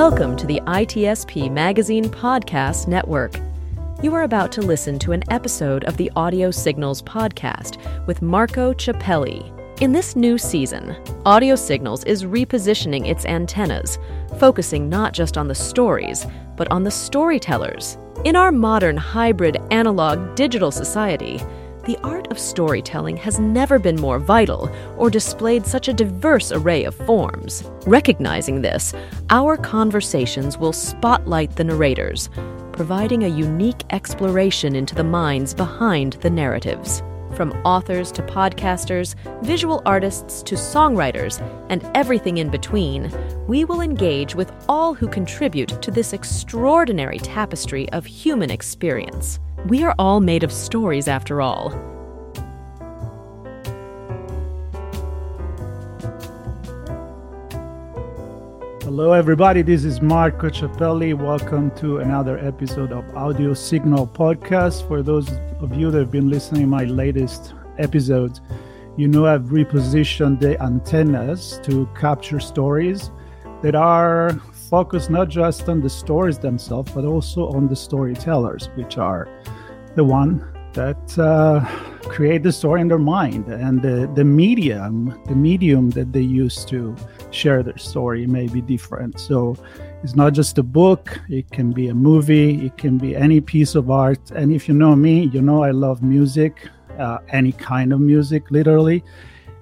[0.00, 3.34] Welcome to the ITSP Magazine Podcast Network.
[4.02, 7.76] You are about to listen to an episode of the Audio Signals podcast
[8.06, 9.52] with Marco Ciappelli.
[9.82, 13.98] In this new season, Audio Signals is repositioning its antennas,
[14.38, 16.26] focusing not just on the stories,
[16.56, 17.98] but on the storytellers.
[18.24, 21.42] In our modern hybrid analog digital society,
[21.84, 26.84] the art of storytelling has never been more vital or displayed such a diverse array
[26.84, 27.64] of forms.
[27.86, 28.94] Recognizing this,
[29.30, 32.28] our conversations will spotlight the narrators,
[32.72, 37.02] providing a unique exploration into the minds behind the narratives.
[37.34, 43.10] From authors to podcasters, visual artists to songwriters, and everything in between,
[43.46, 49.38] we will engage with all who contribute to this extraordinary tapestry of human experience.
[49.66, 51.68] We are all made of stories after all.
[58.82, 59.60] Hello, everybody.
[59.60, 61.12] This is Marco Ciappelli.
[61.12, 64.88] Welcome to another episode of Audio Signal Podcast.
[64.88, 68.40] For those of you that have been listening to my latest episodes,
[68.96, 73.10] you know I've repositioned the antennas to capture stories
[73.60, 78.96] that are focused not just on the stories themselves, but also on the storytellers, which
[78.96, 79.28] are
[79.96, 81.64] the one that uh,
[82.08, 86.64] create the story in their mind and the, the medium the medium that they use
[86.64, 86.94] to
[87.30, 89.18] share their story may be different.
[89.18, 89.56] So
[90.02, 93.74] it's not just a book it can be a movie it can be any piece
[93.74, 94.30] of art.
[94.30, 96.68] And if you know me you know i love music
[96.98, 99.02] uh, any kind of music literally.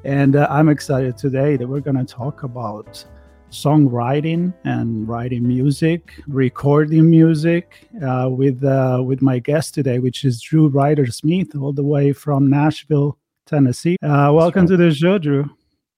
[0.05, 3.05] And uh, i'm excited today that we're going to talk about
[3.50, 10.41] songwriting and writing music, recording music uh, with uh, with my guest today, which is
[10.41, 13.97] Drew Ryder Smith, all the way from Nashville, Tennessee.
[14.03, 15.48] Uh, welcome to the show, Drew.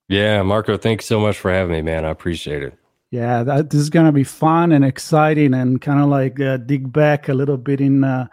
[0.09, 2.05] Yeah, Marco, thanks so much for having me, man.
[2.05, 2.75] I appreciate it.
[3.11, 6.93] Yeah, that, this is gonna be fun and exciting, and kind of like uh, dig
[6.93, 8.27] back a little bit in uh,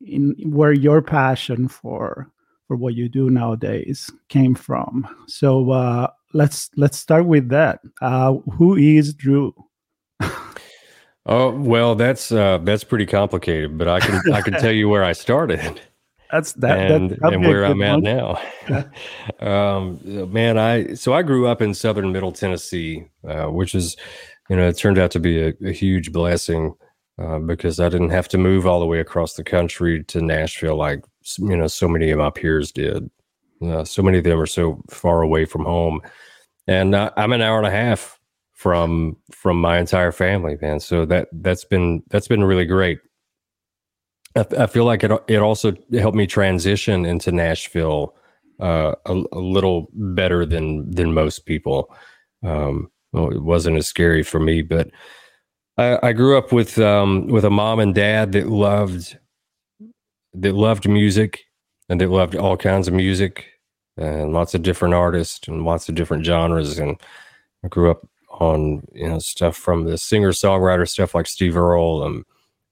[0.00, 2.30] in where your passion for
[2.68, 5.04] for what you do nowadays came from.
[5.26, 7.80] So uh, let's let's start with that.
[8.00, 9.54] Uh, who is Drew?
[11.26, 15.04] oh well, that's uh, that's pretty complicated, but I can I can tell you where
[15.04, 15.80] I started.
[16.32, 18.40] That's that and, and where I'm at now.
[19.40, 19.98] um,
[20.32, 23.96] man, I so I grew up in southern Middle Tennessee, uh, which is
[24.48, 26.74] you know it turned out to be a, a huge blessing.
[27.20, 30.76] Uh, because I didn't have to move all the way across the country to Nashville
[30.76, 31.04] like
[31.38, 33.10] you know so many of my peers did.
[33.62, 36.00] Uh, so many of them are so far away from home,
[36.66, 38.18] and uh, I'm an hour and a half
[38.54, 40.80] from from my entire family, man.
[40.80, 42.98] So that that's been that's been really great.
[44.36, 48.14] I, feel like it it also helped me transition into Nashville
[48.60, 51.94] uh, a, a, little better than than most people.
[52.44, 54.90] Um, well, it wasn't as scary for me, but
[55.78, 59.18] I, I grew up with um, with a mom and dad that loved
[60.34, 61.40] that loved music
[61.90, 63.46] and they loved all kinds of music
[63.96, 66.78] and lots of different artists and lots of different genres.
[66.78, 66.96] And
[67.64, 72.06] I grew up on you know stuff from the singer songwriter stuff like Steve Earle
[72.06, 72.24] and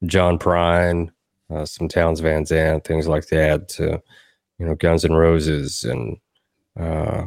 [0.06, 1.10] John Prine,
[1.50, 4.00] uh, some Townes Van Zandt, things like that, to
[4.58, 6.16] you know Guns N' Roses and
[6.78, 7.26] uh,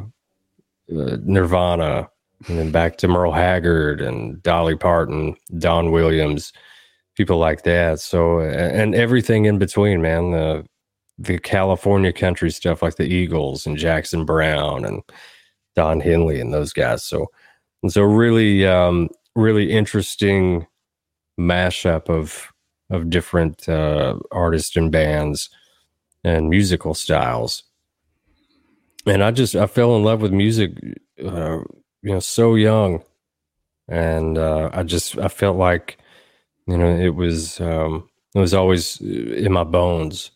[0.96, 2.08] uh, Nirvana,
[2.48, 6.54] and then back to Merle Haggard and Dolly Parton, Don Williams,
[7.16, 8.00] people like that.
[8.00, 10.66] So and everything in between, man.
[11.18, 15.02] The California country stuff like the Eagles and Jackson Browne and
[15.76, 17.04] Don Henley and those guys.
[17.04, 17.26] So
[17.82, 20.66] and so really um really interesting
[21.38, 22.52] mashup of
[22.90, 25.50] of different uh artists and bands
[26.24, 27.64] and musical styles.
[29.06, 30.72] And I just I fell in love with music
[31.24, 31.58] uh,
[32.02, 33.02] you know so young
[33.88, 35.98] and uh I just I felt like
[36.66, 40.30] you know it was um it was always in my bones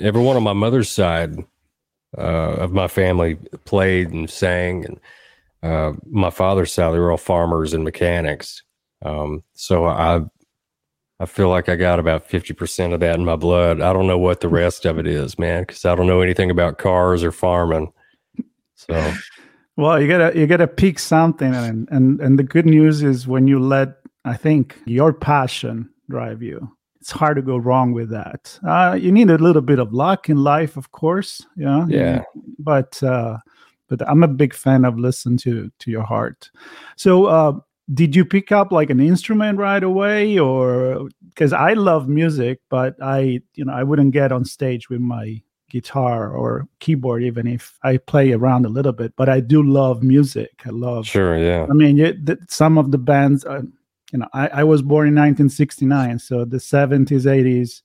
[0.00, 1.38] everyone on my mother's side
[2.16, 5.00] uh, of my family played and sang, and
[5.62, 8.62] uh, my father's side they were all farmers and mechanics.
[9.04, 10.20] Um, so I
[11.20, 13.80] I feel like I got about fifty percent of that in my blood.
[13.80, 16.50] I don't know what the rest of it is, man, because I don't know anything
[16.50, 17.92] about cars or farming.
[18.74, 19.14] So.
[19.76, 23.48] Well, you gotta you gotta pick something, and and and the good news is when
[23.48, 26.70] you let I think your passion drive you,
[27.02, 28.56] it's hard to go wrong with that.
[28.64, 31.44] Uh, you need a little bit of luck in life, of course.
[31.56, 31.84] Know?
[31.88, 32.22] Yeah.
[32.60, 33.38] But uh,
[33.88, 36.48] but I'm a big fan of listen to to your heart.
[36.94, 37.58] So uh,
[37.92, 42.94] did you pick up like an instrument right away, or because I love music, but
[43.02, 47.78] I you know I wouldn't get on stage with my guitar or keyboard even if
[47.82, 51.66] i play around a little bit but i do love music i love sure yeah
[51.70, 51.96] i mean
[52.46, 53.62] some of the bands uh,
[54.12, 57.82] you know I, I, was born in 1969 so the 70s 80s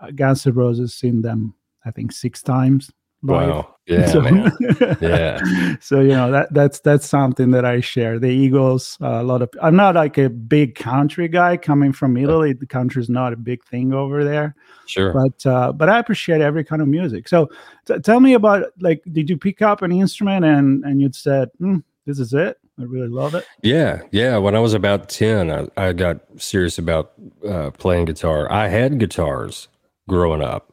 [0.00, 1.54] uh, guns n' roses seen them
[1.84, 2.90] i think six times
[3.22, 3.74] Wow.
[3.86, 4.22] Yeah, so.
[5.00, 5.76] Yeah.
[5.80, 8.18] so you know that that's that's something that I share.
[8.18, 9.50] The Eagles, uh, a lot of.
[9.62, 12.52] I'm not like a big country guy coming from Italy.
[12.52, 14.54] The country is not a big thing over there.
[14.86, 15.12] Sure.
[15.12, 17.28] But uh, but I appreciate every kind of music.
[17.28, 17.48] So
[17.86, 21.50] t- tell me about like, did you pick up an instrument and and you'd said,
[21.60, 22.58] mm, "This is it.
[22.78, 24.36] I really love it." Yeah, yeah.
[24.38, 27.12] When I was about ten, I, I got serious about
[27.46, 28.50] uh, playing guitar.
[28.50, 29.68] I had guitars
[30.08, 30.72] growing up,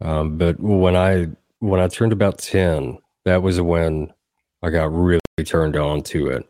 [0.00, 1.28] um, but when I
[1.62, 4.12] when I turned about 10, that was when
[4.64, 6.44] I got really turned on to it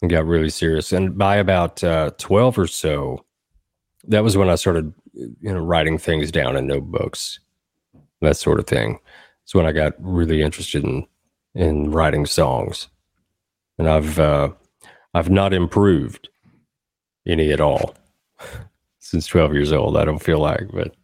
[0.00, 0.92] and got really serious.
[0.92, 3.24] And by about uh, 12 or so,
[4.06, 7.40] that was when I started, you know, writing things down in notebooks,
[8.20, 9.00] that sort of thing.
[9.42, 11.06] It's when I got really interested in
[11.56, 12.88] in writing songs,
[13.78, 14.50] and I've uh,
[15.14, 16.28] I've not improved
[17.26, 17.94] any at all
[18.98, 19.96] since 12 years old.
[19.96, 20.94] I don't feel like, but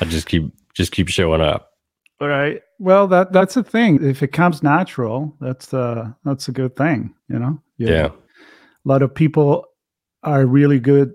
[0.00, 1.72] I just keep just keep showing up.
[2.20, 2.60] All right.
[2.78, 4.04] Well, that that's a thing.
[4.04, 7.60] If it comes natural, that's uh that's a good thing, you know.
[7.78, 7.88] Yeah.
[7.88, 8.06] yeah.
[8.06, 9.66] A lot of people
[10.22, 11.12] are really good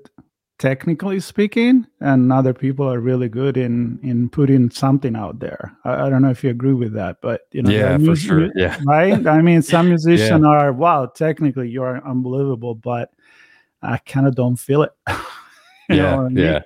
[0.58, 5.78] technically speaking, and other people are really good in in putting something out there.
[5.84, 8.50] I, I don't know if you agree with that, but you know, yeah, for sure,
[8.56, 9.26] yeah, right.
[9.28, 10.50] I mean, some musicians yeah.
[10.50, 13.12] are wow, technically you're unbelievable, but
[13.82, 14.92] I kind of don't feel it.
[15.90, 16.38] yeah, I mean?
[16.38, 16.60] yeah,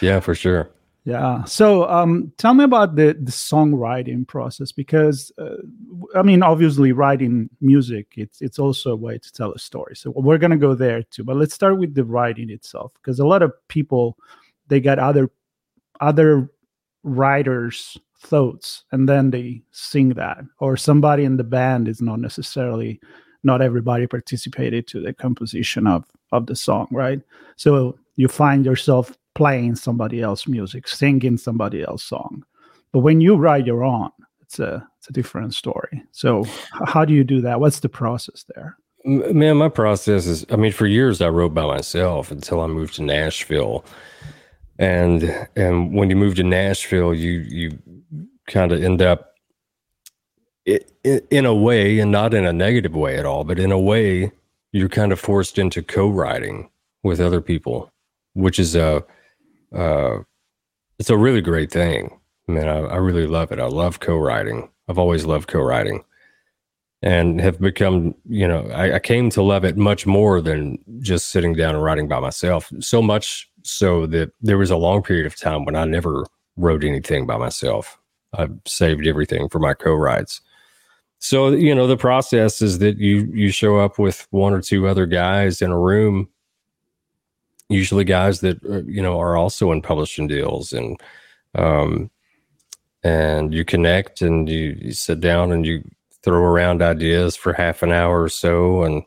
[0.00, 0.70] yeah, for sure.
[1.04, 1.44] Yeah.
[1.44, 5.56] So, um, tell me about the the songwriting process because, uh,
[6.14, 9.96] I mean, obviously, writing music it's it's also a way to tell a story.
[9.96, 11.24] So we're gonna go there too.
[11.24, 14.18] But let's start with the writing itself because a lot of people
[14.68, 15.30] they got other
[16.00, 16.50] other
[17.02, 23.00] writers' thoughts and then they sing that, or somebody in the band is not necessarily
[23.42, 27.20] not everybody participated to the composition of of the song, right?
[27.56, 32.44] So you find yourself playing somebody else's music, singing somebody else's song.
[32.92, 34.10] But when you write your own,
[34.40, 36.02] it's a it's a different story.
[36.12, 36.44] So
[36.86, 37.60] how do you do that?
[37.60, 38.76] What's the process there?
[39.04, 42.94] Man, my process is I mean, for years I wrote by myself until I moved
[42.94, 43.84] to Nashville.
[44.78, 47.78] And and when you move to Nashville, you you
[48.46, 49.34] kind of end up
[51.04, 54.30] in a way, and not in a negative way at all, but in a way,
[54.72, 56.68] you're kind of forced into co-writing
[57.02, 57.90] with other people,
[58.34, 59.04] which is a
[59.74, 60.18] uh,
[60.98, 62.18] it's a really great thing.
[62.48, 63.60] I mean, I, I really love it.
[63.60, 64.68] I love co-writing.
[64.88, 66.04] I've always loved co-writing,
[67.02, 71.28] and have become, you know, I, I came to love it much more than just
[71.28, 72.72] sitting down and writing by myself.
[72.80, 76.26] So much so that there was a long period of time when I never
[76.56, 77.98] wrote anything by myself.
[78.36, 80.40] I saved everything for my co-writes.
[81.20, 84.88] So you know the process is that you you show up with one or two
[84.88, 86.28] other guys in a room
[87.70, 91.00] usually guys that uh, you know are also in publishing deals and
[91.54, 92.10] um
[93.02, 95.82] and you connect and you, you sit down and you
[96.22, 98.82] throw around ideas for half an hour or so.
[98.82, 99.02] And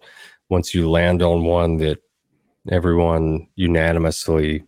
[0.50, 2.00] once you land on one that
[2.72, 4.63] everyone unanimously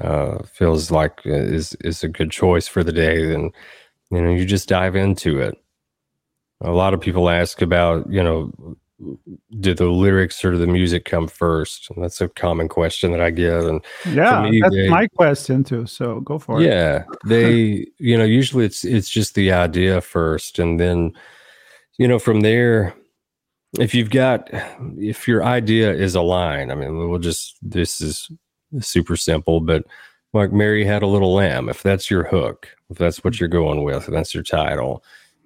[0.00, 3.50] uh, feels like is is a good choice for the day then
[4.12, 5.56] you know you just dive into it.
[6.60, 8.76] A lot of people ask about you know
[9.60, 11.90] do the lyrics or the music come first?
[11.90, 13.64] And that's a common question that I get.
[13.64, 15.86] And yeah, me, that's they, my question too.
[15.86, 16.66] So go for it.
[16.66, 21.12] Yeah, they, you know, usually it's it's just the idea first, and then,
[21.98, 22.94] you know, from there,
[23.78, 24.48] if you've got,
[24.98, 28.30] if your idea is a line, I mean, we'll just this is
[28.80, 29.84] super simple, but
[30.32, 31.68] like Mary had a little lamb.
[31.68, 35.02] If that's your hook, if that's what you're going with, that's your title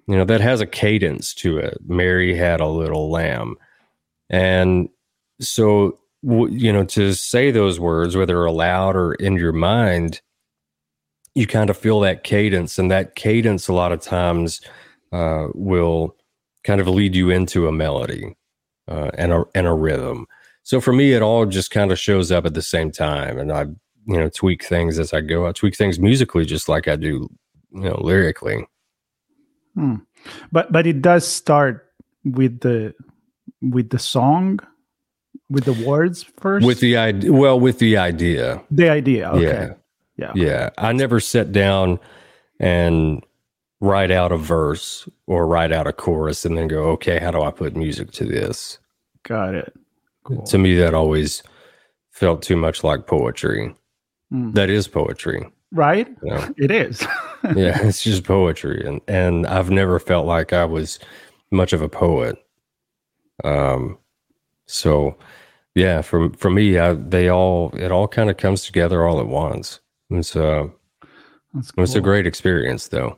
[0.07, 1.77] you know that has a cadence to it.
[1.85, 3.55] Mary had a little lamb.
[4.29, 4.89] And
[5.39, 10.21] so you know to say those words whether aloud or in your mind
[11.35, 14.61] you kind of feel that cadence and that cadence a lot of times
[15.11, 16.15] uh, will
[16.63, 18.35] kind of lead you into a melody
[18.87, 20.25] uh, and a and a rhythm.
[20.63, 23.51] So for me it all just kind of shows up at the same time and
[23.51, 23.65] i
[24.07, 25.47] you know tweak things as i go.
[25.47, 27.29] I tweak things musically just like i do
[27.71, 28.65] you know lyrically
[29.75, 29.95] Hmm.
[30.51, 31.91] But but it does start
[32.23, 32.95] with the
[33.61, 34.59] with the song,
[35.49, 36.65] with the words first.
[36.65, 38.61] With the idea, well, with the idea.
[38.71, 39.29] The idea.
[39.31, 39.43] Okay.
[39.43, 39.73] Yeah.
[40.17, 40.31] Yeah.
[40.35, 40.69] Yeah.
[40.77, 41.99] I never sat down
[42.59, 43.23] and
[43.81, 47.41] write out a verse or write out a chorus and then go, okay, how do
[47.41, 48.79] I put music to this?
[49.23, 49.73] Got it.
[50.23, 50.43] Cool.
[50.43, 51.43] To me, that always
[52.11, 53.75] felt too much like poetry.
[54.33, 54.53] Mm.
[54.53, 55.45] That is poetry.
[55.71, 56.07] Right?
[56.23, 56.53] You know?
[56.57, 57.01] It is.
[57.55, 58.83] yeah, it's just poetry.
[58.85, 60.99] And and I've never felt like I was
[61.51, 62.37] much of a poet.
[63.43, 63.97] Um
[64.67, 65.17] so
[65.75, 69.27] yeah, for for me, I, they all it all kind of comes together all at
[69.27, 69.79] once.
[70.09, 70.67] It's uh
[71.53, 73.17] That's it's a great experience though.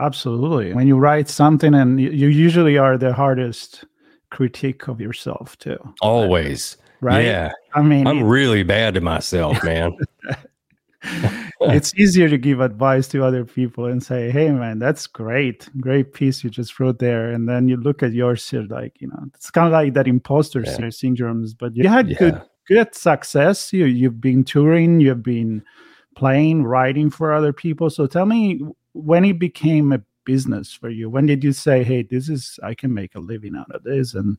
[0.00, 0.74] Absolutely.
[0.74, 3.84] When you write something, and you, you usually are the hardest
[4.30, 6.76] critique of yourself too, Always.
[7.00, 7.24] right?
[7.24, 7.52] Yeah.
[7.74, 9.96] I mean, I'm really bad to myself, man.
[11.60, 16.12] it's easier to give advice to other people and say, "Hey, man, that's great, great
[16.12, 19.22] piece you just wrote there," and then you look at yours, you're like, you know,
[19.34, 20.76] it's kind of like that imposter Yeah.
[20.88, 21.56] syndromes.
[21.58, 23.72] But you had good, good success.
[23.72, 25.62] You you've been touring, you've been
[26.16, 27.90] playing, writing for other people.
[27.90, 28.60] So tell me
[28.92, 31.08] when it became a business for you.
[31.08, 34.14] When did you say, "Hey, this is I can make a living out of this"?
[34.14, 34.36] And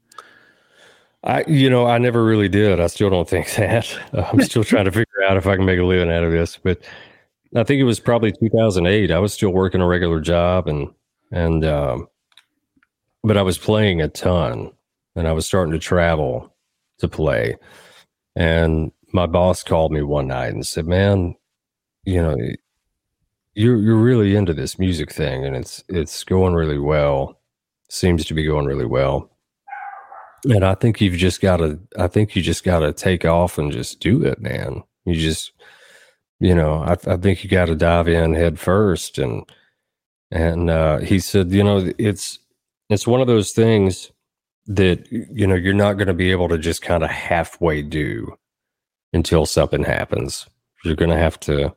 [1.23, 2.79] I, you know, I never really did.
[2.79, 3.87] I still don't think that.
[4.13, 6.57] I'm still trying to figure out if I can make a living out of this.
[6.61, 6.81] But
[7.55, 9.11] I think it was probably 2008.
[9.11, 10.89] I was still working a regular job, and
[11.31, 12.07] and um,
[13.23, 14.71] but I was playing a ton,
[15.15, 16.55] and I was starting to travel
[16.99, 17.55] to play.
[18.35, 21.35] And my boss called me one night and said, "Man,
[22.03, 22.37] you know,
[23.55, 27.39] you're you're really into this music thing, and it's it's going really well.
[27.89, 29.31] Seems to be going really well."
[30.45, 33.57] And I think you've just got to, I think you just got to take off
[33.57, 34.83] and just do it, man.
[35.05, 35.51] You just,
[36.39, 39.17] you know, I, I think you got to dive in head first.
[39.17, 39.43] And,
[40.31, 42.39] and, uh, he said, you know, it's,
[42.89, 44.11] it's one of those things
[44.67, 48.35] that, you know, you're not going to be able to just kind of halfway do
[49.13, 50.47] until something happens.
[50.83, 51.75] You're going to have to,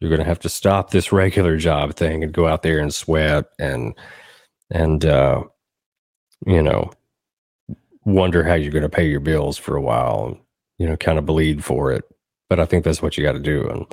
[0.00, 2.92] you're going to have to stop this regular job thing and go out there and
[2.92, 3.94] sweat and,
[4.70, 5.44] and, uh,
[6.44, 6.90] you know,
[8.04, 10.36] wonder how you're going to pay your bills for a while
[10.82, 12.04] you know kind of bleed for it
[12.52, 13.86] but i think that's what you got to do and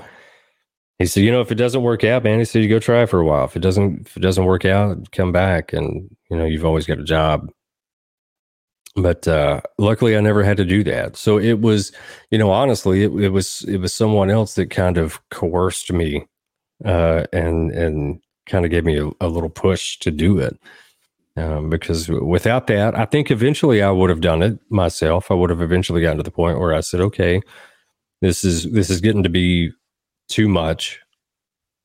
[0.99, 3.05] he said you know if it doesn't work out man he said you go try
[3.05, 3.45] for a while.
[3.45, 6.85] If it doesn't if it doesn't work out come back and you know you've always
[6.85, 7.49] got a job.
[8.95, 11.15] But uh luckily i never had to do that.
[11.15, 11.93] So it was
[12.31, 16.27] you know honestly it, it was it was someone else that kind of coerced me
[16.83, 20.59] uh and and kind of gave me a, a little push to do it.
[21.37, 25.31] Um, because without that, I think eventually I would have done it myself.
[25.31, 27.41] I would have eventually gotten to the point where I said, "Okay,
[28.21, 29.71] this is this is getting to be
[30.29, 30.99] too much."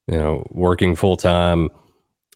[0.08, 1.70] You know, working full time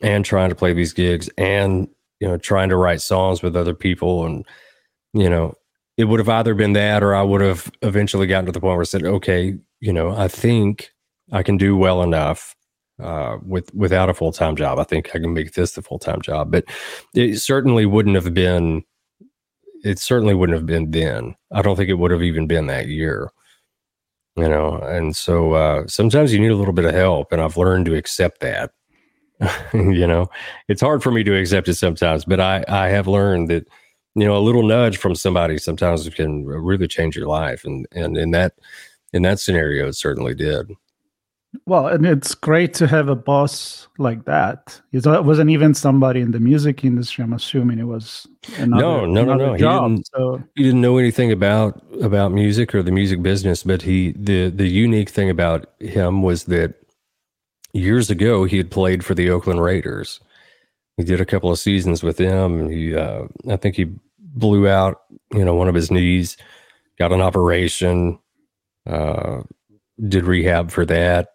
[0.03, 1.89] and trying to play these gigs, and
[2.21, 4.47] you know, trying to write songs with other people, and
[5.15, 5.55] you know,
[5.97, 8.77] it would have either been that, or I would have eventually gotten to the point
[8.77, 10.91] where I said, "Okay, you know, I think
[11.33, 12.55] I can do well enough."
[13.03, 14.79] uh, with without a full time job.
[14.79, 16.65] I think I can make this the full time job, but
[17.15, 18.83] it certainly wouldn't have been.
[19.85, 21.37] It certainly wouldn't have been then.
[21.53, 23.31] I don't think it would have even been that year.
[24.39, 27.57] You know, and so uh, sometimes you need a little bit of help, and I've
[27.57, 28.71] learned to accept that.
[29.75, 30.29] you know,
[30.69, 33.67] it's hard for me to accept it sometimes, but I I have learned that
[34.15, 38.17] you know a little nudge from somebody sometimes can really change your life, and and
[38.17, 38.55] in that
[39.13, 40.71] in that scenario, it certainly did.
[41.65, 44.81] Well, and it's great to have a boss like that.
[44.93, 47.25] It wasn't even somebody in the music industry.
[47.25, 48.27] I'm assuming it was
[48.59, 49.53] another, No, no, no, another no.
[49.55, 49.91] He job.
[49.91, 54.13] didn't- So he didn't know anything about about music or the music business but he
[54.13, 56.75] the the unique thing about him was that
[57.73, 60.21] years ago he had played for the oakland raiders
[60.97, 63.87] he did a couple of seasons with them he uh i think he
[64.21, 65.03] blew out
[65.35, 66.37] you know one of his knees
[67.01, 68.17] got an operation
[68.87, 69.41] uh
[70.09, 71.31] did rehab for that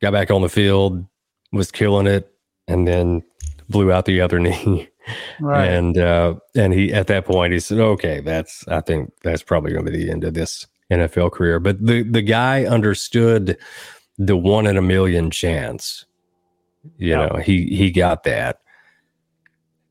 [0.00, 1.06] got back on the field
[1.52, 2.32] was killing it
[2.68, 3.22] and then
[3.68, 4.88] blew out the other knee
[5.40, 9.42] right, and uh, and he at that point he said, "Okay, that's I think that's
[9.42, 13.56] probably going to be the end of this NFL career." But the the guy understood
[14.18, 16.04] the one in a million chance.
[16.98, 17.26] You Yeah.
[17.26, 18.60] know, he he got that,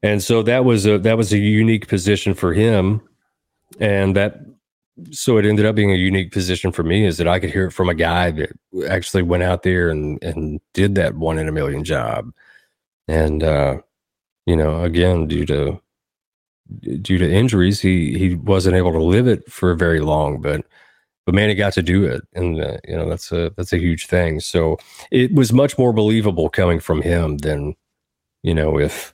[0.03, 3.01] and so that was a that was a unique position for him,
[3.79, 4.39] and that
[5.11, 7.67] so it ended up being a unique position for me is that I could hear
[7.67, 8.51] it from a guy that
[8.87, 12.31] actually went out there and and did that one in a million job,
[13.07, 13.79] and uh,
[14.45, 15.81] you know, again due to
[17.01, 20.65] due to injuries, he he wasn't able to live it for very long, but
[21.25, 23.79] but man, he got to do it, and uh, you know that's a that's a
[23.79, 24.39] huge thing.
[24.39, 24.77] So
[25.11, 27.75] it was much more believable coming from him than
[28.43, 29.13] you know if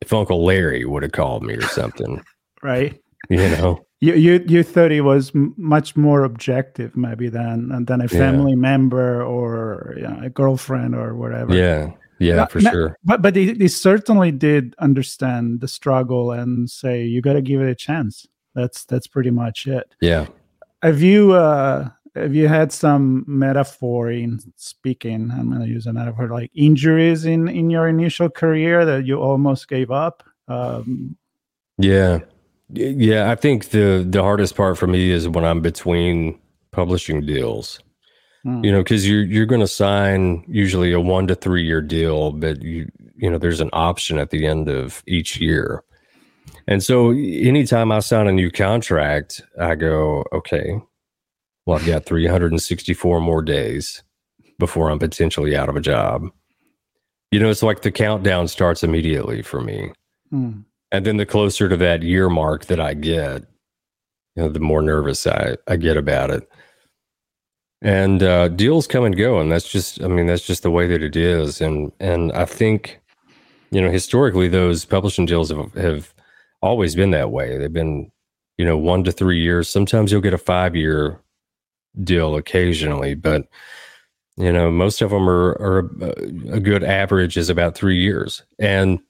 [0.00, 2.22] if Uncle Larry would have called me or something.
[2.62, 3.00] right.
[3.30, 3.84] you know.
[4.00, 8.52] You, you you thought he was m- much more objective maybe than than a family
[8.52, 8.56] yeah.
[8.56, 11.54] member or you know, a girlfriend or whatever.
[11.54, 12.98] Yeah, yeah, for sure.
[13.04, 17.62] But but he, he certainly did understand the struggle and say you got to give
[17.62, 18.26] it a chance.
[18.54, 19.94] That's that's pretty much it.
[20.00, 20.26] Yeah.
[20.82, 25.30] Have you uh have you had some metaphor in speaking?
[25.32, 29.20] I'm going to use a metaphor like injuries in in your initial career that you
[29.20, 30.22] almost gave up.
[30.46, 31.16] Um,
[31.78, 32.20] yeah,
[32.70, 33.30] yeah.
[33.30, 36.38] I think the the hardest part for me is when I'm between
[36.70, 37.80] publishing deals.
[38.42, 38.64] Hmm.
[38.64, 42.32] You know, because you're you're going to sign usually a one to three year deal,
[42.32, 45.82] but you you know there's an option at the end of each year.
[46.66, 50.80] And so anytime I sign a new contract, I go, okay,
[51.66, 54.02] well, I've got 364 more days
[54.58, 56.24] before I'm potentially out of a job.
[57.30, 59.92] You know, it's like the countdown starts immediately for me.
[60.32, 60.64] Mm.
[60.94, 63.42] And then the closer to that year mark that I get,
[64.36, 66.48] you know, the more nervous I, I get about it.
[67.82, 70.86] And uh, deals come and go, and that's just, I mean, that's just the way
[70.86, 71.60] that it is.
[71.60, 73.00] And and I think,
[73.72, 76.14] you know, historically, those publishing deals have, have
[76.62, 77.58] always been that way.
[77.58, 78.10] They've been,
[78.56, 79.68] you know, one to three years.
[79.68, 81.20] Sometimes you'll get a five year
[82.04, 83.48] deal occasionally, but
[84.36, 85.78] you know, most of them are, are
[86.52, 88.42] a good average is about three years.
[88.58, 89.00] And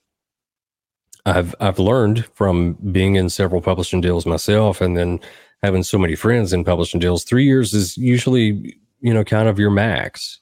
[1.27, 5.21] I've I've learned from being in several publishing deals myself, and then
[5.63, 7.25] having so many friends in publishing deals.
[7.25, 10.41] Three years is usually you know kind of your max,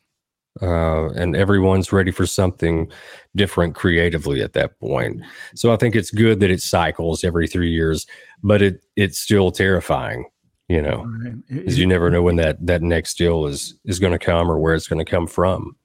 [0.60, 2.90] uh, and everyone's ready for something
[3.36, 5.22] different creatively at that point.
[5.54, 8.06] So I think it's good that it cycles every three years,
[8.42, 10.26] but it it's still terrifying
[10.68, 11.04] you know
[11.48, 14.58] because you never know when that that next deal is is going to come or
[14.58, 15.76] where it's going to come from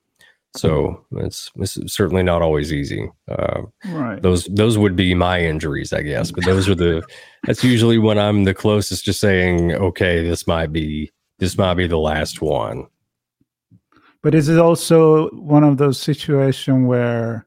[0.57, 3.09] so it's, it's certainly not always easy.
[3.27, 4.21] Uh, right.
[4.21, 7.03] those those would be my injuries i guess but those are the
[7.43, 11.87] that's usually when i'm the closest to saying okay this might be this might be
[11.87, 12.87] the last one.
[14.23, 17.45] But is it also one of those situations where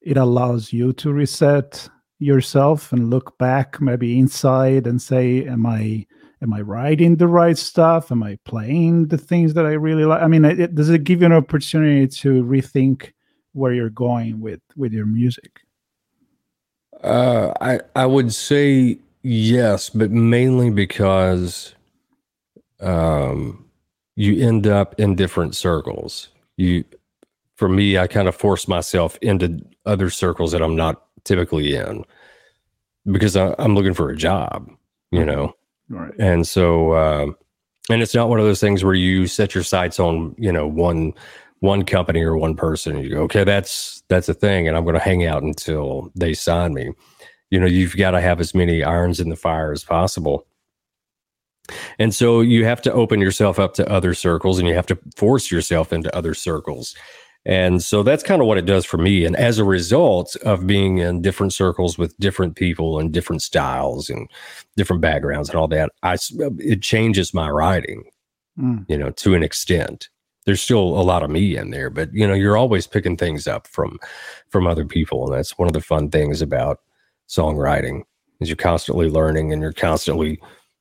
[0.00, 6.04] it allows you to reset yourself and look back maybe inside and say am i
[6.42, 8.10] am I writing the right stuff?
[8.10, 10.22] Am I playing the things that I really like?
[10.22, 13.12] I mean, it, does it give you an opportunity to rethink
[13.52, 15.60] where you're going with with your music?
[17.02, 21.74] Uh, I I would say yes, but mainly because
[22.80, 23.64] um,
[24.16, 26.28] you end up in different circles.
[26.56, 26.84] You,
[27.54, 32.04] for me, I kind of force myself into other circles that I'm not typically in
[33.10, 34.70] because I, am looking for a job.
[35.10, 35.54] You know,
[35.88, 36.12] Right.
[36.18, 37.26] And so, uh,
[37.90, 40.66] and it's not one of those things where you set your sights on, you know,
[40.66, 41.14] one
[41.60, 42.98] one company or one person.
[42.98, 46.34] You go, okay, that's that's a thing, and I'm going to hang out until they
[46.34, 46.92] sign me.
[47.50, 50.46] You know, you've got to have as many irons in the fire as possible.
[51.98, 54.98] And so you have to open yourself up to other circles and you have to
[55.16, 56.94] force yourself into other circles.
[57.48, 59.24] And so that's kind of what it does for me.
[59.24, 64.10] And as a result of being in different circles with different people and different styles
[64.10, 64.30] and
[64.76, 66.18] different backgrounds and all that, I,
[66.58, 68.04] it changes my writing,
[68.60, 68.84] mm.
[68.86, 70.10] you know, to an extent.
[70.44, 73.46] There's still a lot of me in there, but you know, you're always picking things
[73.46, 73.98] up from
[74.50, 76.80] from other people, and that's one of the fun things about
[77.28, 78.02] songwriting
[78.40, 80.40] is you're constantly learning and you're constantly,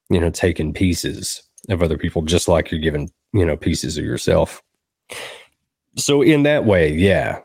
[0.09, 4.05] you know, taking pieces of other people, just like you're giving, you know, pieces of
[4.05, 4.61] yourself
[5.97, 7.39] so in that way, yeah,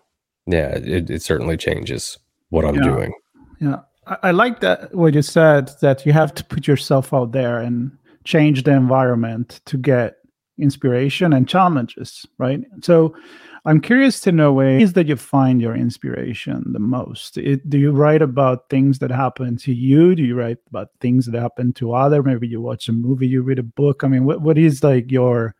[0.47, 2.19] yeah, it, it certainly changes
[2.51, 2.83] what I'm yeah.
[2.83, 3.13] doing.
[3.61, 7.33] Yeah, I, I like that what you said that you have to put yourself out
[7.33, 7.91] there and
[8.25, 10.17] change the environment to get
[10.59, 12.61] inspiration and challenges, right?
[12.83, 13.15] So
[13.65, 17.39] I'm curious to know ways that you find your inspiration the most.
[17.39, 20.15] It, do you write about things that happen to you?
[20.15, 22.23] Do you write about things that happen to other?
[22.23, 24.03] Maybe you watch a movie, you read a book.
[24.03, 25.55] I mean, what, what is like your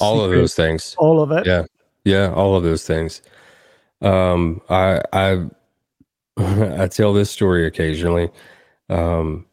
[0.00, 0.24] all secret?
[0.24, 0.94] of those things?
[0.98, 1.46] All of it.
[1.46, 1.64] Yeah.
[2.04, 3.22] Yeah, all of those things.
[4.00, 5.46] Um, I I
[6.82, 8.30] I tell this story occasionally.
[8.88, 9.46] Um,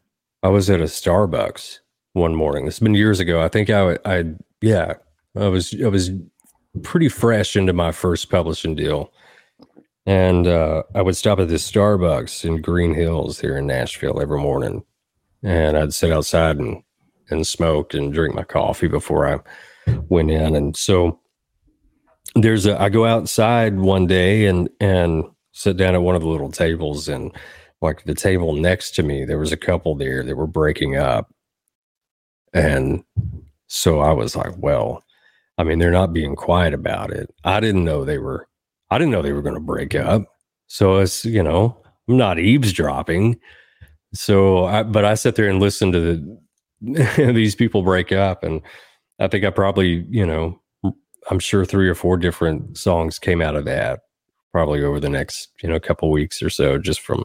[0.43, 1.79] I was at a Starbucks
[2.13, 2.67] one morning.
[2.67, 3.41] It's been years ago.
[3.41, 4.25] I think I I
[4.61, 4.93] yeah,
[5.37, 6.11] I was I was
[6.83, 9.11] pretty fresh into my first publishing deal.
[10.05, 14.39] And uh, I would stop at this Starbucks in Green Hills here in Nashville every
[14.39, 14.83] morning.
[15.43, 16.81] And I'd sit outside and,
[17.29, 19.39] and smoke and drink my coffee before I
[20.09, 20.55] went in.
[20.55, 21.19] And so
[22.35, 26.27] there's a I go outside one day and and sit down at one of the
[26.27, 27.35] little tables and
[27.81, 31.33] like the table next to me there was a couple there that were breaking up.
[32.53, 33.03] And
[33.67, 35.03] so I was like well
[35.57, 37.33] I mean they're not being quiet about it.
[37.43, 38.47] I didn't know they were
[38.91, 40.23] I didn't know they were going to break up.
[40.67, 43.39] So it's you know I'm not eavesdropping.
[44.13, 45.99] So, I, but I sit there and listen to
[46.81, 48.61] the, these people break up, and
[49.19, 50.59] I think I probably, you know,
[51.29, 54.01] I'm sure three or four different songs came out of that,
[54.51, 57.23] probably over the next, you know, couple weeks or so, just from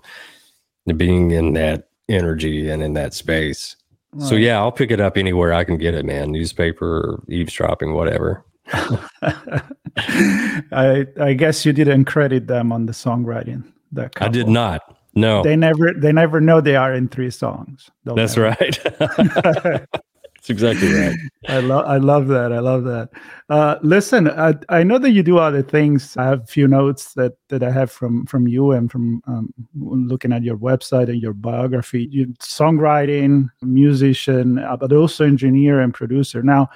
[0.96, 3.76] being in that energy and in that space.
[4.12, 4.28] Right.
[4.28, 6.32] So yeah, I'll pick it up anywhere I can get it, man.
[6.32, 8.44] Newspaper, eavesdropping, whatever.
[8.72, 13.70] I I guess you didn't credit them on the songwriting.
[13.92, 14.96] That I did not.
[15.14, 17.90] No, they never they never know they are in three songs.
[18.04, 18.56] That's never.
[18.58, 19.86] right.
[20.44, 21.16] That's exactly right.
[21.48, 22.52] I love I love that.
[22.52, 23.08] I love that.
[23.48, 26.18] Uh, listen, I, I know that you do other things.
[26.18, 29.54] I have a few notes that that I have from from you and from um,
[29.74, 32.08] looking at your website and your biography.
[32.10, 36.42] You songwriting, musician, uh, but also engineer and producer.
[36.42, 36.68] Now,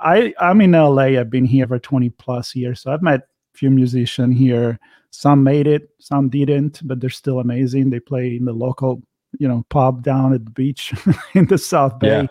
[0.00, 1.18] I I'm in LA.
[1.18, 4.78] I've been here for 20 plus years, so I've met a few musicians here
[5.14, 7.88] some made it, some didn't, but they're still amazing.
[7.88, 9.00] They play in the local,
[9.38, 10.92] you know, pub down at the beach
[11.34, 12.22] in the South Bay.
[12.22, 12.26] Yeah.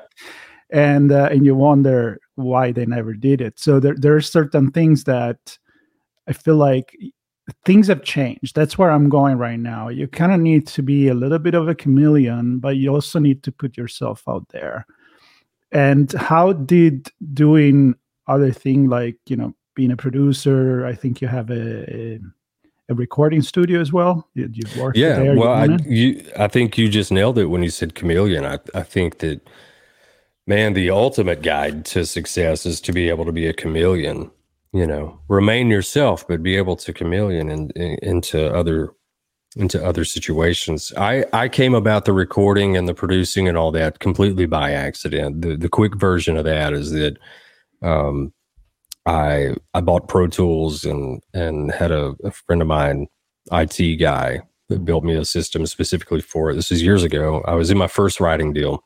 [0.73, 3.59] And uh, and you wonder why they never did it.
[3.59, 5.57] So there there are certain things that
[6.27, 6.97] I feel like
[7.63, 8.55] things have changed.
[8.55, 9.89] That's where I'm going right now.
[9.89, 13.19] You kind of need to be a little bit of a chameleon, but you also
[13.19, 14.86] need to put yourself out there.
[15.71, 17.95] And how did doing
[18.27, 20.86] other thing like you know being a producer?
[20.88, 22.19] I think you have a, a
[22.89, 24.27] a recording studio as well?
[24.33, 25.36] You, have worked yeah, there.
[25.36, 28.45] Well, I, you, I think you just nailed it when you said chameleon.
[28.45, 29.41] I, I think that,
[30.47, 34.32] man, the ultimate guide to success is to be able to be a chameleon.
[34.71, 38.93] You know, remain yourself, but be able to chameleon in, in, into other
[39.56, 40.91] into other situations.
[40.97, 45.41] I I came about the recording and the producing and all that completely by accident.
[45.41, 47.17] The the quick version of that is that
[47.84, 48.34] um,
[49.06, 53.08] I I bought Pro Tools and and had a, a, friend of mine,
[53.51, 56.56] IT guy, that built me a system specifically for it.
[56.56, 57.43] This is years ago.
[57.45, 58.84] I was in my first writing deal,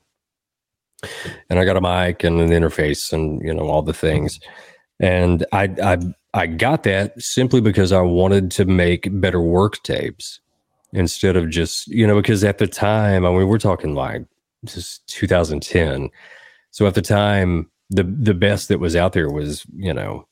[1.50, 4.40] and I got a mic and an interface and you know all the things.
[5.00, 5.98] And I I
[6.34, 10.40] I got that simply because I wanted to make better work tapes
[10.94, 14.26] instead of just you know because at the time I mean we're talking like
[14.64, 16.10] is 2010.
[16.72, 20.28] So at the time the the best that was out there was you know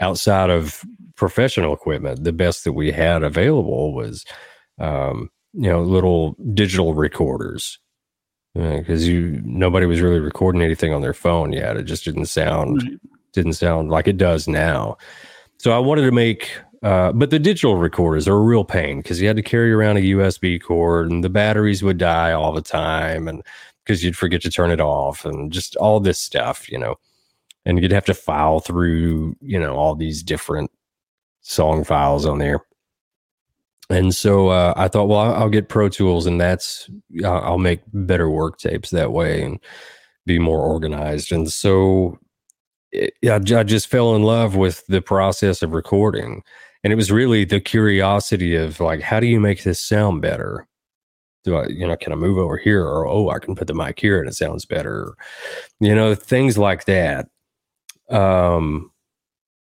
[0.00, 4.24] outside of professional equipment the best that we had available was
[4.78, 7.78] um, you know little digital recorders
[8.56, 12.26] because uh, you nobody was really recording anything on their phone yet it just didn't
[12.26, 13.00] sound right.
[13.32, 14.96] didn't sound like it does now
[15.58, 19.20] so i wanted to make uh, but the digital recorders are a real pain because
[19.20, 22.62] you had to carry around a usb cord and the batteries would die all the
[22.62, 23.42] time and
[23.86, 26.96] because you'd forget to turn it off and just all this stuff, you know.
[27.64, 30.70] And you'd have to file through, you know, all these different
[31.40, 32.60] song files on there.
[33.88, 36.90] And so uh, I thought, well, I'll get Pro Tools, and that's
[37.24, 39.60] I'll make better work tapes that way and
[40.24, 41.30] be more organized.
[41.30, 42.18] And so
[42.90, 46.42] it, I, I just fell in love with the process of recording,
[46.82, 50.66] and it was really the curiosity of like, how do you make this sound better?
[51.46, 52.84] do I, you know, can I move over here?
[52.84, 55.14] Or, oh, I can put the mic here and it sounds better.
[55.80, 57.28] You know, things like that.
[58.10, 58.90] Um,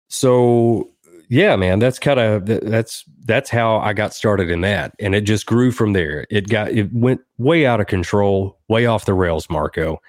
[0.07, 0.89] so
[1.29, 4.93] yeah, man, that's kind of, that's, that's how I got started in that.
[4.99, 6.25] And it just grew from there.
[6.29, 9.99] It got, it went way out of control, way off the rails, Marco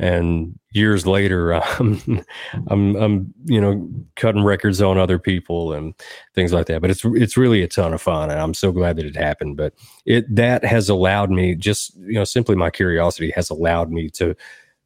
[0.00, 2.24] and years later I'm,
[2.68, 5.94] I'm i'm you know cutting records on other people and
[6.34, 8.96] things like that but it's it's really a ton of fun and i'm so glad
[8.96, 9.74] that it happened but
[10.06, 14.34] it that has allowed me just you know simply my curiosity has allowed me to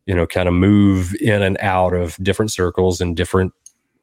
[0.07, 3.53] you know kind of move in and out of different circles and different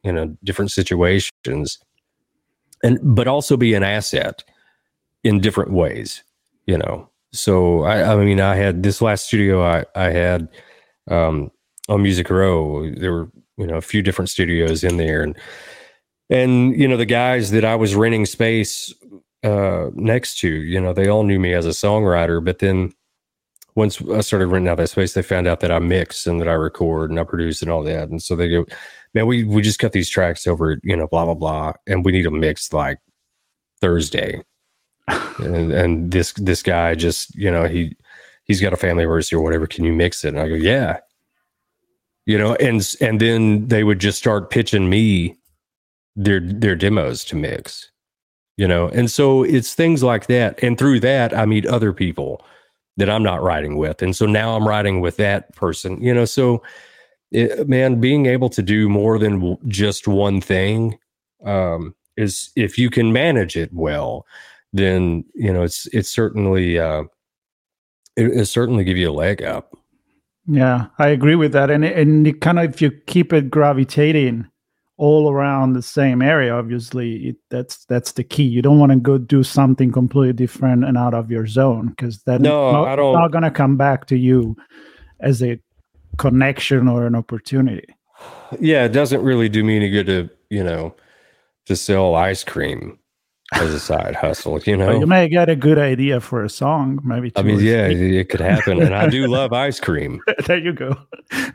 [0.02, 1.78] you know different situations
[2.82, 4.44] and but also be an asset
[5.24, 6.22] in different ways
[6.66, 10.48] you know so i i mean i had this last studio i i had
[11.10, 11.50] um,
[11.88, 12.90] on Music Row.
[12.90, 15.36] There were you know a few different studios in there, and
[16.30, 18.92] and you know the guys that I was renting space
[19.44, 22.92] uh, next to, you know, they all knew me as a songwriter, but then
[23.74, 26.48] once I started renting out that space, they found out that I mix and that
[26.48, 28.08] I record and I produce and all that.
[28.08, 28.66] And so they go,
[29.14, 31.72] man, we, we just cut these tracks over, you know, blah, blah, blah.
[31.86, 32.98] And we need them mixed like
[33.80, 34.42] Thursday.
[35.08, 37.96] and, and this, this guy just, you know, he,
[38.44, 39.66] he's got a family emergency or whatever.
[39.66, 40.28] Can you mix it?
[40.28, 40.98] And I go, yeah.
[42.24, 45.36] You know, and and then they would just start pitching me
[46.14, 47.90] their their demos to mix.
[48.56, 50.62] You know, and so it's things like that.
[50.62, 52.44] And through that, I meet other people
[52.96, 54.02] that I'm not writing with.
[54.02, 56.26] And so now I'm writing with that person, you know.
[56.26, 56.62] So,
[57.32, 60.98] it, man, being able to do more than just one thing
[61.44, 64.26] um, is if you can manage it well,
[64.72, 67.02] then, you know, it's, it's certainly, uh,
[68.16, 69.76] it, it certainly give you a leg up.
[70.46, 71.70] Yeah, I agree with that.
[71.70, 74.48] And and it kind of if you keep it gravitating
[74.96, 78.42] all around the same area, obviously it, that's that's the key.
[78.42, 82.22] You don't want to go do something completely different and out of your zone because
[82.24, 83.14] that no, not, I don't.
[83.14, 84.56] not going to come back to you
[85.20, 85.60] as a
[86.18, 87.94] connection or an opportunity.
[88.60, 90.94] Yeah, it doesn't really do me any good to you know
[91.66, 92.98] to sell ice cream
[93.54, 94.60] as a side hustle.
[94.60, 97.00] You know, you may get a good idea for a song.
[97.04, 97.32] Maybe.
[97.36, 100.20] I mean, yeah, it could happen, and I do love ice cream.
[100.46, 100.96] there you go.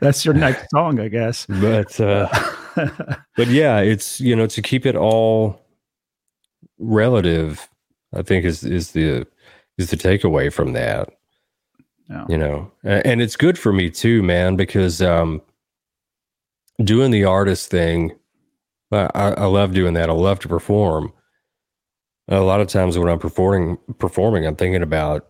[0.00, 1.46] That's your next song, I guess.
[1.46, 2.28] But, uh,
[3.36, 5.60] but yeah, it's you know to keep it all
[6.78, 7.68] relative.
[8.14, 9.26] I think is is the
[9.76, 11.10] is the takeaway from that.
[12.08, 12.24] Yeah.
[12.28, 15.42] You know, and it's good for me too, man, because um,
[16.82, 18.12] doing the artist thing,
[18.90, 20.08] I, I love doing that.
[20.08, 21.12] I love to perform
[22.28, 25.28] a lot of times when I'm performing, performing, I'm thinking about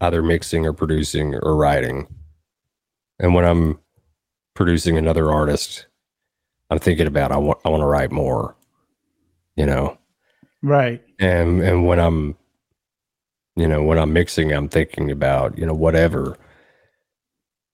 [0.00, 2.06] either mixing or producing or writing.
[3.18, 3.78] And when I'm
[4.54, 5.86] producing another artist,
[6.70, 8.56] I'm thinking about I want I want to write more.
[9.56, 9.98] You know,
[10.62, 11.02] right?
[11.18, 12.36] And and when I'm,
[13.58, 16.36] you know, when I'm mixing, I'm thinking about you know whatever.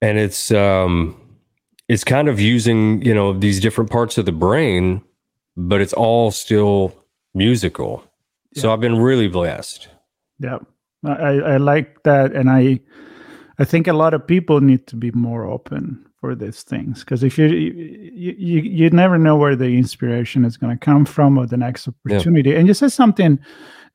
[0.01, 1.19] And it's um,
[1.87, 5.01] it's kind of using you know these different parts of the brain,
[5.55, 6.93] but it's all still
[7.33, 8.03] musical
[8.55, 9.89] so I've been really blessed.
[10.39, 10.59] Yeah.
[11.05, 12.33] I, I like that.
[12.33, 12.79] And I,
[13.59, 17.23] I think a lot of people need to be more open for these things because
[17.23, 21.37] if you, you you you never know where the inspiration is going to come from
[21.37, 22.49] or the next opportunity.
[22.51, 22.57] Yeah.
[22.57, 23.37] And you said something,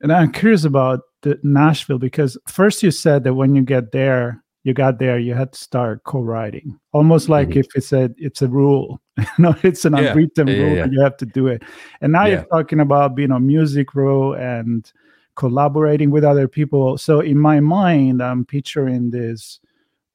[0.00, 4.42] and I'm curious about the Nashville because first you said that when you get there,
[4.62, 7.61] you got there, you had to start co-writing, almost like mm-hmm.
[7.61, 10.11] if it's a it's a rule, you know, it's an yeah.
[10.11, 11.62] unwritten yeah, rule, yeah, you have to do it.
[12.00, 14.90] And now you're talking about being on Music Row and
[15.37, 16.98] collaborating with other people.
[16.98, 19.61] So in my mind, I'm picturing this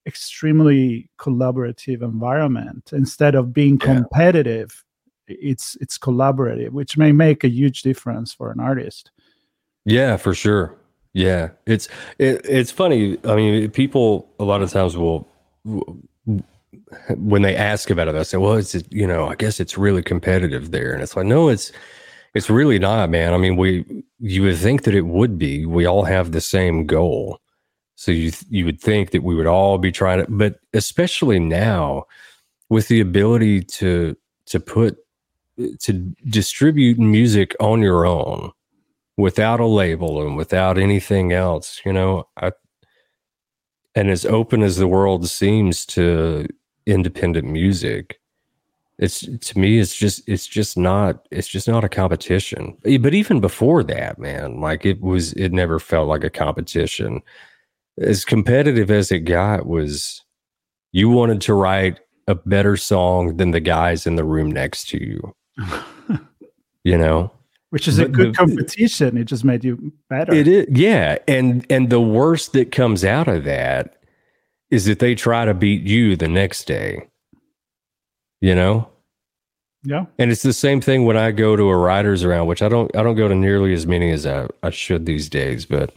[0.05, 4.83] extremely collaborative environment instead of being competitive.
[5.27, 9.09] It's it's collaborative, which may make a huge difference for an artist.
[9.85, 10.77] Yeah, for sure.
[11.15, 11.87] Yeah, it's
[12.19, 13.17] it, it's funny.
[13.23, 15.29] I mean, people a lot of times will
[17.17, 20.03] when they ask about it, they say, "Well, it's you know, I guess it's really
[20.03, 21.71] competitive there," and it's like, no, it's
[22.35, 23.33] it's really not, man.
[23.33, 23.85] I mean, we
[24.19, 25.65] you would think that it would be.
[25.65, 27.39] We all have the same goal,
[27.95, 32.05] so you you would think that we would all be trying to, but especially now
[32.69, 34.97] with the ability to to put
[35.81, 35.93] to
[36.29, 38.51] distribute music on your own
[39.17, 42.51] without a label and without anything else, you know, I,
[43.95, 46.47] and as open as the world seems to
[46.85, 48.19] independent music,
[48.97, 52.77] it's to me, it's just, it's just not, it's just not a competition.
[52.83, 57.21] But even before that, man, like it was, it never felt like a competition.
[57.97, 60.23] As competitive as it got was
[60.91, 64.97] you wanted to write a better song than the guys in the room next to
[64.97, 65.35] you.
[66.83, 67.31] you know?
[67.69, 69.17] Which is a good the, competition.
[69.17, 70.33] It just made you better.
[70.33, 71.17] It is, yeah.
[71.27, 73.97] And and the worst that comes out of that
[74.69, 77.07] is that they try to beat you the next day.
[78.41, 78.89] You know.
[79.83, 80.05] Yeah.
[80.17, 82.95] And it's the same thing when I go to a riders around, which I don't
[82.95, 85.93] I don't go to nearly as many as I, I should these days, but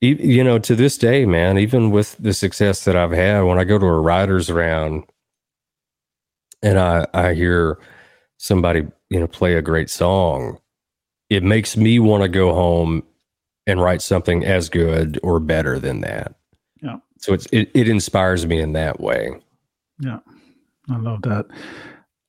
[0.00, 3.64] you know, to this day, man, even with the success that I've had, when I
[3.64, 5.04] go to a riders around
[6.62, 7.78] and I I hear
[8.38, 10.58] somebody you know play a great song.
[11.28, 13.02] It makes me want to go home
[13.66, 16.34] and write something as good or better than that.
[16.82, 16.98] Yeah.
[17.18, 19.34] So it's it, it inspires me in that way.
[19.98, 20.18] Yeah.
[20.88, 21.46] I love that.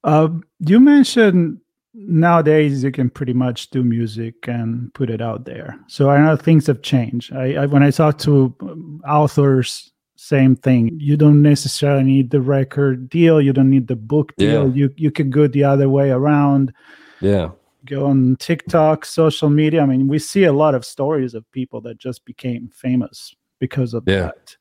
[0.04, 1.60] Uh, you mentioned
[1.94, 5.80] nowadays you can pretty much do music and put it out there.
[5.88, 7.34] So i know things have changed.
[7.34, 10.98] I, I when i talk to um, authors same thing.
[11.00, 13.40] You don't necessarily need the record deal.
[13.42, 14.68] You don't need the book deal.
[14.68, 14.74] Yeah.
[14.74, 16.74] You you can go the other way around.
[17.22, 17.52] Yeah.
[17.86, 19.82] Go on TikTok, social media.
[19.82, 23.94] I mean, we see a lot of stories of people that just became famous because
[23.94, 24.24] of yeah.
[24.24, 24.58] that.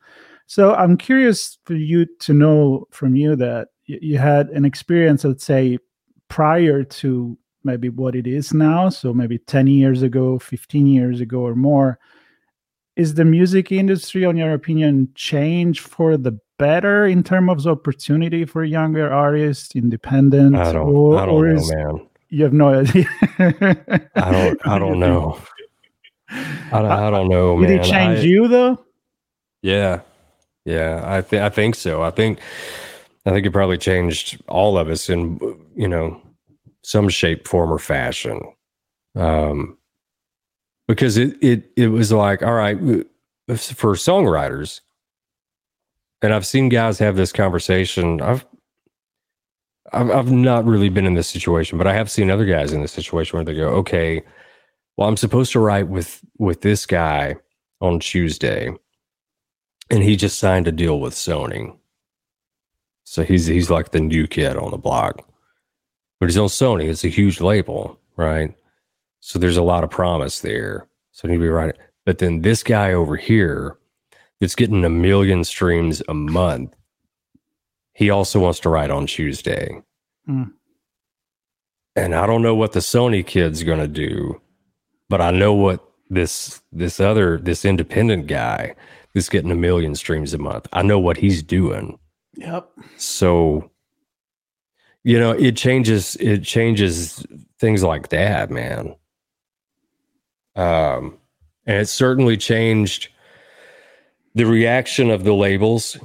[0.47, 5.45] So I'm curious for you to know from you that you had an experience, let's
[5.45, 5.79] say,
[6.29, 8.89] prior to maybe what it is now.
[8.89, 11.99] So maybe 10 years ago, 15 years ago, or more
[12.97, 18.45] is the music industry, on your opinion, change for the better in terms of opportunity
[18.45, 20.57] for younger artists, independent?
[20.57, 22.09] I don't, or, I don't or know, is, man.
[22.31, 23.07] You have no idea.
[24.17, 24.67] I don't.
[24.67, 25.39] I don't know.
[26.29, 27.79] I don't, I don't know, Did man.
[27.79, 28.85] it change I, you though?
[29.63, 30.01] Yeah,
[30.65, 31.03] yeah.
[31.05, 32.03] I think I think so.
[32.03, 32.41] I think
[33.27, 35.39] I think it probably changed all of us in
[35.77, 36.21] you know
[36.83, 38.41] some shape, form, or fashion.
[39.15, 39.76] Um,
[40.89, 42.79] because it it it was like all right
[43.49, 44.81] for songwriters,
[46.23, 48.21] and I've seen guys have this conversation.
[48.21, 48.47] I've
[49.93, 52.83] I've, I've not really been in this situation, but I have seen other guys in
[52.83, 54.23] this situation where they go, okay,
[54.97, 57.37] well, I'm supposed to write with with this guy
[57.81, 58.71] on Tuesday,
[59.91, 61.77] and he just signed a deal with Sony.
[63.05, 65.29] So he's he's like the new kid on the block,
[66.19, 66.89] but he's on Sony.
[66.89, 68.55] It's a huge label, right?
[69.27, 70.87] So there's a lot of promise there.
[71.11, 71.75] So he'd be right.
[72.05, 73.77] But then this guy over here,
[74.39, 76.73] that's getting a million streams a month,
[77.93, 79.83] he also wants to write on Tuesday.
[80.29, 80.53] Mm.
[81.97, 84.41] And I don't know what the Sony kid's going to do,
[85.09, 88.77] but I know what this this other this independent guy
[89.13, 90.69] that's getting a million streams a month.
[90.73, 91.99] I know what he's doing.
[92.37, 92.71] Yep.
[92.97, 93.73] So
[95.03, 97.27] you know, it changes it changes
[97.59, 98.95] things like that, man.
[100.57, 101.19] Um
[101.67, 103.09] and it certainly changed
[104.35, 105.97] the reaction of the labels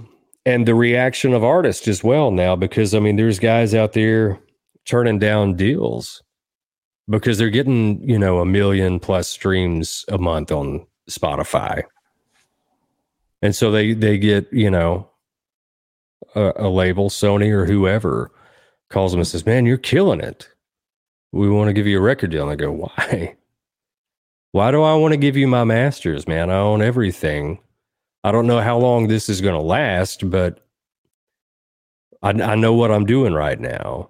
[0.46, 4.40] and the reaction of artists as well now because I mean there's guys out there
[4.86, 6.22] turning down deals
[7.10, 11.84] because they're getting, you know, a million plus streams a month on Spotify.
[13.42, 15.10] And so they they get, you know,
[16.36, 18.32] a, a label, Sony or whoever
[18.90, 20.48] calls them and says, "Man, you're killing it.
[21.32, 23.36] We want to give you a record deal." And I go, "Why?
[24.52, 26.50] Why do I want to give you my masters, man?
[26.50, 27.60] I own everything.
[28.24, 30.66] I don't know how long this is going to last, but
[32.22, 34.10] I, I know what I'm doing right now,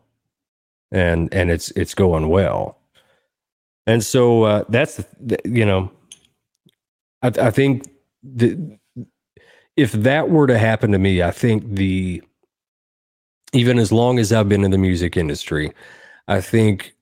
[0.91, 2.77] and and it's it's going well."
[3.87, 5.03] And so uh, that's
[5.45, 5.91] you know,
[7.21, 7.87] I, I think
[8.23, 8.77] the,
[9.77, 12.21] if that were to happen to me, I think the
[13.53, 15.71] even as long as I've been in the music industry,
[16.27, 16.95] I think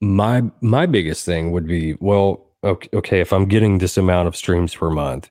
[0.00, 4.36] my my biggest thing would be well, okay, okay, if I'm getting this amount of
[4.36, 5.30] streams per month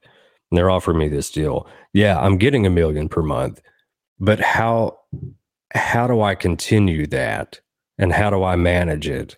[0.52, 3.62] and they're offering me this deal, yeah, I'm getting a million per month,
[4.20, 4.98] but how
[5.74, 7.60] how do I continue that?
[7.98, 9.38] And how do I manage it?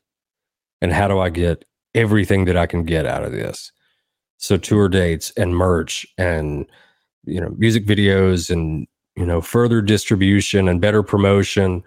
[0.81, 3.71] And how do I get everything that I can get out of this?
[4.37, 6.65] So tour dates and merch and
[7.25, 11.83] you know music videos and you know further distribution and better promotion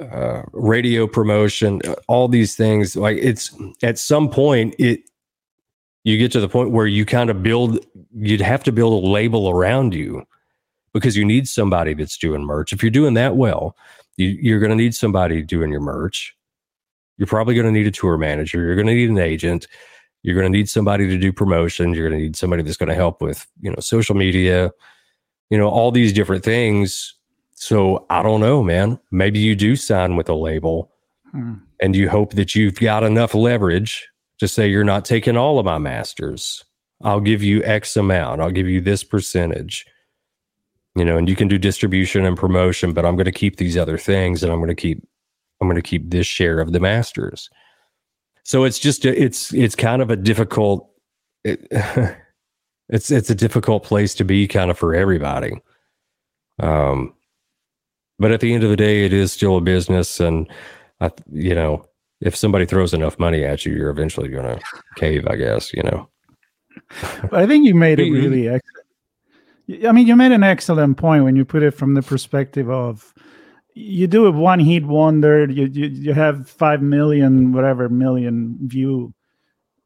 [0.00, 5.00] uh, radio promotion uh, all these things like it's at some point it
[6.04, 7.84] you get to the point where you kind of build
[8.16, 10.24] you'd have to build a label around you
[10.92, 12.72] because you need somebody that's doing merch.
[12.72, 13.76] If you're doing that well
[14.16, 16.34] you, you're going to need somebody doing your merch.
[17.18, 18.60] You're probably going to need a tour manager.
[18.60, 19.66] You're going to need an agent.
[20.22, 21.96] You're going to need somebody to do promotions.
[21.96, 24.70] You're going to need somebody that's going to help with you know social media
[25.50, 27.14] you know all these different things
[27.60, 28.98] so i don't know man.
[29.10, 30.90] Maybe you do sign with a label
[31.30, 31.54] hmm.
[31.80, 35.66] and you hope that you've got enough leverage to say you're not taking all of
[35.66, 36.64] my masters.
[37.02, 38.40] I'll give you x amount.
[38.40, 39.84] I'll give you this percentage.
[40.96, 43.76] You know and you can do distribution and promotion but i'm going to keep these
[43.76, 45.06] other things and i'm going to keep
[45.60, 47.50] i'm going to keep this share of the masters.
[48.42, 50.90] So it's just a, it's it's kind of a difficult
[51.44, 51.66] it,
[52.88, 55.52] it's it's a difficult place to be kind of for everybody.
[56.58, 57.14] Um
[58.20, 60.48] but at the end of the day it is still a business and
[61.00, 61.84] I, you know
[62.20, 64.60] if somebody throws enough money at you you're eventually going to
[64.96, 66.08] cave i guess you know.
[67.32, 68.14] I think you made it mm-hmm.
[68.14, 72.02] really excellent i mean you made an excellent point when you put it from the
[72.02, 73.12] perspective of
[73.74, 79.14] you do a one hit wonder you, you you have five million whatever million view.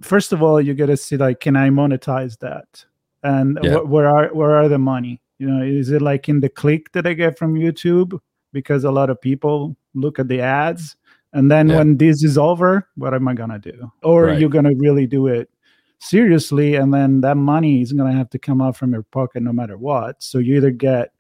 [0.03, 2.85] First of all you got to see like can i monetize that?
[3.23, 3.77] And yeah.
[3.77, 6.91] wh- where are where are the money you know is it like in the click
[6.93, 8.19] that i get from youtube
[8.53, 10.97] because a lot of people look at the ads
[11.35, 11.77] and then yeah.
[11.77, 14.41] when this is over what am i gonna do or right.
[14.41, 15.51] you're gonna really do it
[15.99, 19.53] seriously and then that money is gonna have to come out from your pocket no
[19.53, 21.13] matter what so you either get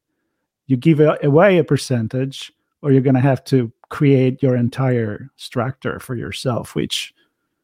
[0.66, 5.98] you give away a percentage or you're going to have to create your entire structure
[6.00, 7.14] for yourself which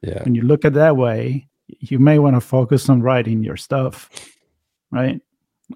[0.03, 0.23] yeah.
[0.25, 4.11] when you look at that way you may want to focus on writing your stuff
[4.91, 5.21] right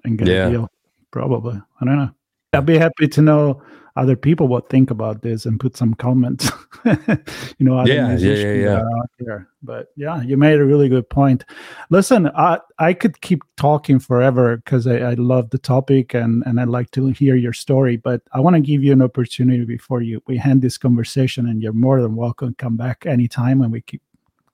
[0.03, 0.47] and get yeah.
[0.47, 0.69] a deal
[1.15, 2.11] probably i don't know
[2.51, 3.61] i'd be happy to know
[3.97, 6.51] other people what think about this and put some comments.
[6.85, 8.79] you know, yeah, yeah, yeah, yeah.
[8.81, 9.47] Out there.
[9.63, 11.45] But yeah, you made a really good point.
[11.89, 16.59] Listen, I I could keep talking forever because I, I love the topic and and
[16.59, 17.95] I'd like to hear your story.
[17.95, 21.61] But I want to give you an opportunity before you we end this conversation, and
[21.61, 24.01] you're more than welcome to come back anytime and we keep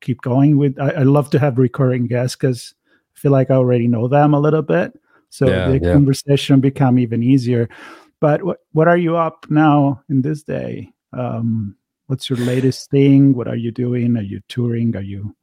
[0.02, 0.80] keep going with.
[0.80, 2.76] I, I love to have recurring guests because
[3.16, 5.01] I feel like I already know them a little bit.
[5.32, 5.94] So yeah, the yeah.
[5.94, 7.70] conversation become even easier.
[8.20, 10.92] But what what are you up now in this day?
[11.14, 11.76] Um,
[12.08, 13.34] what's your latest thing?
[13.34, 14.18] What are you doing?
[14.18, 14.96] Are you touring?
[14.96, 15.34] Are you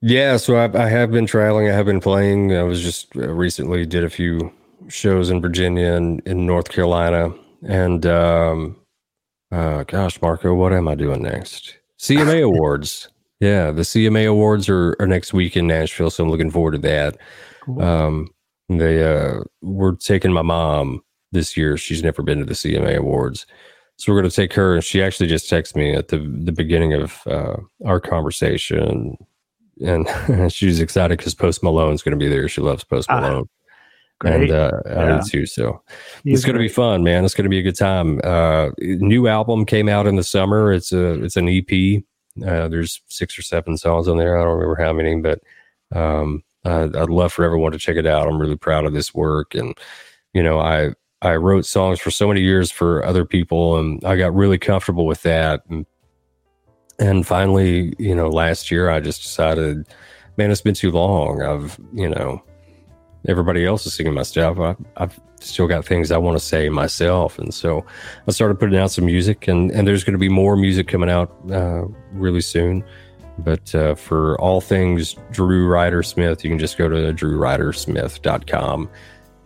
[0.00, 1.68] Yeah, so I, I, have been traveling.
[1.68, 2.56] I have been playing.
[2.56, 4.50] I was just uh, recently did a few
[4.88, 8.76] shows in Virginia and in North Carolina, and um,
[9.52, 11.76] uh, gosh, Marco, what am I doing next?
[11.98, 13.08] CMA Awards.
[13.40, 16.78] Yeah, the CMA Awards are, are next week in Nashville, so I'm looking forward to
[16.78, 17.18] that.
[17.60, 17.82] Cool.
[17.82, 18.30] Um,
[18.78, 21.02] they uh, we're taking my mom
[21.32, 21.76] this year.
[21.76, 23.46] She's never been to the CMA Awards,
[23.96, 24.74] so we're going to take her.
[24.74, 29.16] And she actually just texted me at the the beginning of uh, our conversation,
[29.80, 32.48] and she's excited because Post Malone's going to be there.
[32.48, 33.48] She loves Post ah, Malone.
[34.24, 35.16] and uh, yeah.
[35.16, 35.46] I do too.
[35.46, 35.82] So
[36.24, 37.24] He's it's going to be fun, man.
[37.24, 38.20] It's going to be a good time.
[38.22, 40.72] Uh, new album came out in the summer.
[40.72, 42.02] It's a it's an EP.
[42.46, 44.38] Uh, there's six or seven songs on there.
[44.38, 45.40] I don't remember how many, but
[45.94, 48.28] um, I'd love for everyone to check it out.
[48.28, 49.76] I'm really proud of this work, and
[50.32, 54.16] you know, I I wrote songs for so many years for other people, and I
[54.16, 55.62] got really comfortable with that.
[55.68, 55.86] And,
[56.98, 59.86] and finally, you know, last year I just decided,
[60.36, 61.40] man, it's been too long.
[61.40, 62.42] I've, you know,
[63.28, 64.58] everybody else is singing my stuff.
[64.58, 67.86] I, I've still got things I want to say myself, and so
[68.26, 71.10] I started putting out some music, and and there's going to be more music coming
[71.10, 72.84] out uh, really soon.
[73.44, 78.90] But uh, for all things Drew Ryder Smith, you can just go to drewrydersmith.com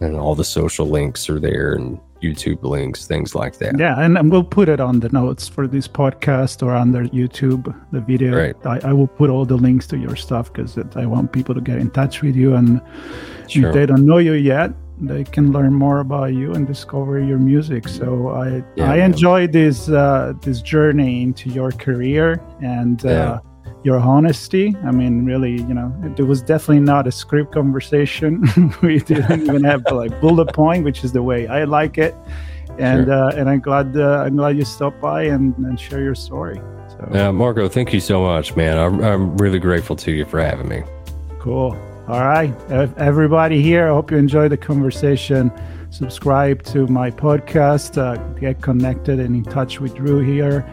[0.00, 3.78] and all the social links are there and YouTube links, things like that.
[3.78, 7.74] Yeah, and, and we'll put it on the notes for this podcast or under YouTube,
[7.92, 8.36] the video.
[8.36, 8.56] Right.
[8.66, 11.60] I, I will put all the links to your stuff because I want people to
[11.60, 12.54] get in touch with you.
[12.54, 12.80] And
[13.48, 13.68] sure.
[13.68, 17.38] if they don't know you yet, they can learn more about you and discover your
[17.38, 17.86] music.
[17.86, 23.04] So I yeah, I enjoy this uh, this journey into your career and.
[23.04, 23.38] Uh, yeah.
[23.86, 24.74] Uh, your honesty.
[24.84, 28.42] I mean, really, you know, it was definitely not a script conversation.
[28.82, 32.14] we didn't even have like bullet point, which is the way I like it.
[32.78, 33.14] And sure.
[33.14, 36.60] uh, and I'm glad uh, I'm glad you stopped by and, and share your story.
[36.88, 38.76] So, yeah, Marco, thank you so much, man.
[38.76, 40.82] I'm, I'm really grateful to you for having me.
[41.38, 41.76] Cool.
[42.08, 42.54] All right,
[42.98, 43.88] everybody here.
[43.88, 45.50] I hope you enjoyed the conversation.
[45.90, 47.98] Subscribe to my podcast.
[47.98, 50.66] Uh, get connected and in touch with Drew here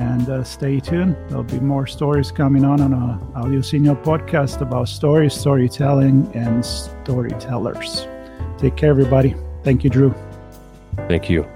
[0.00, 1.16] and uh, stay tuned.
[1.28, 6.64] There'll be more stories coming on on a Audio Signal podcast about stories, storytelling, and
[6.64, 8.06] storytellers.
[8.58, 9.34] Take care, everybody.
[9.64, 10.14] Thank you, Drew.
[11.08, 11.46] Thank you.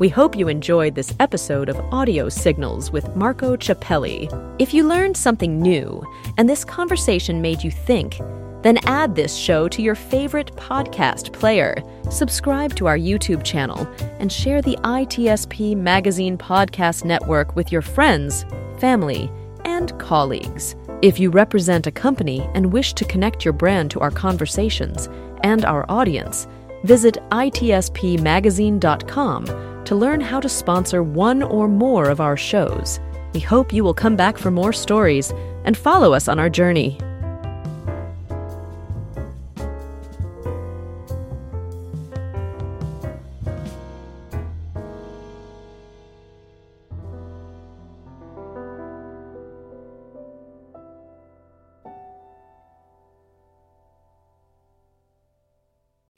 [0.00, 4.30] We hope you enjoyed this episode of Audio Signals with Marco Ciappelli.
[4.58, 6.02] If you learned something new
[6.38, 8.18] and this conversation made you think,
[8.62, 13.88] then add this show to your favorite podcast player, subscribe to our YouTube channel,
[14.18, 18.44] and share the ITSP Magazine Podcast Network with your friends,
[18.78, 19.30] family,
[19.64, 20.76] and colleagues.
[21.02, 25.08] If you represent a company and wish to connect your brand to our conversations
[25.42, 26.46] and our audience,
[26.84, 33.00] visit itspmagazine.com to learn how to sponsor one or more of our shows.
[33.32, 35.32] We hope you will come back for more stories
[35.64, 36.98] and follow us on our journey.